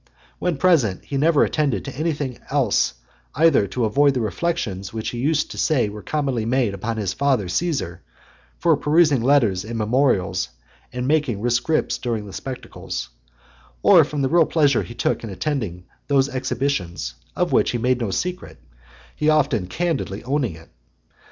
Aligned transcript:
When 0.39 0.57
present, 0.57 1.05
he 1.05 1.15
never 1.17 1.43
attended 1.43 1.85
to 1.85 1.95
anything 1.95 2.39
else 2.49 2.95
either 3.35 3.67
to 3.67 3.85
avoid 3.85 4.15
the 4.15 4.19
reflections 4.21 4.91
which 4.91 5.09
he 5.09 5.19
used 5.19 5.51
to 5.51 5.59
say 5.59 5.89
were 5.89 6.01
commonly 6.01 6.43
made 6.43 6.73
upon 6.73 6.97
his 6.97 7.13
father, 7.13 7.47
Caesar, 7.47 8.01
for 8.57 8.75
perusing 8.77 9.21
letters 9.21 9.63
and 9.63 9.77
memorials, 9.77 10.49
and 10.91 11.07
making 11.07 11.39
rescripts 11.39 11.99
during 12.01 12.25
the 12.25 12.33
spectacles; 12.33 13.09
or 13.83 14.03
from 14.03 14.23
the 14.23 14.29
real 14.29 14.47
pleasure 14.47 14.81
he 14.81 14.95
took 14.95 15.23
in 15.23 15.29
attending 15.29 15.83
those 16.07 16.29
exhibitions; 16.29 17.13
of 17.35 17.51
which 17.51 17.69
he 17.69 17.77
made 17.77 17.99
no 18.01 18.09
secret, 18.09 18.57
he 19.15 19.29
often 19.29 19.67
candidly 19.67 20.23
owning 20.23 20.55
it. 20.55 20.69